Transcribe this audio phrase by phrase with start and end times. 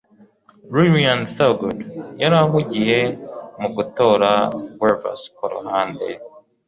[0.73, 1.79] lillian thurgood
[2.21, 2.99] yari ahugiye
[3.59, 4.31] mu gutora
[4.79, 6.07] guavasi kuruhande